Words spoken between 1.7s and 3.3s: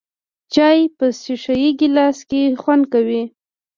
ګیلاس کې خوند کوي.